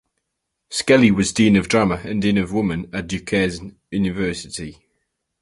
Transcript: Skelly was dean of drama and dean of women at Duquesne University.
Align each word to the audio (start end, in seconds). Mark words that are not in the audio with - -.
Skelly 0.71 1.11
was 1.11 1.31
dean 1.31 1.55
of 1.55 1.67
drama 1.67 2.01
and 2.03 2.23
dean 2.23 2.39
of 2.39 2.51
women 2.51 2.89
at 2.91 3.05
Duquesne 3.05 3.77
University. 3.91 4.83